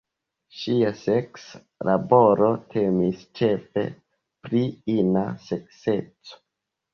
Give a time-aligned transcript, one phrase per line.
[0.59, 3.85] Ŝia seksa laboro temis ĉefe
[4.49, 4.63] pri
[4.95, 6.41] ina sekseco.